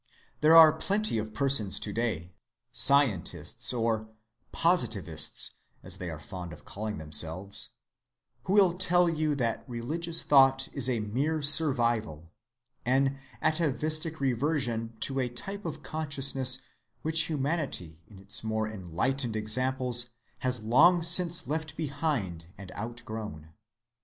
[0.39, 4.07] There are plenty of persons to‐day—"scientists" or
[4.51, 5.51] "positivists,"
[5.83, 11.43] they are fond of calling themselves—who will tell you that religious thought is a mere
[11.43, 12.31] survival,
[12.83, 16.61] an atavistic reversion to a type of consciousness
[17.03, 20.09] which humanity in its more enlightened examples
[20.39, 23.53] has long since left behind and outgrown.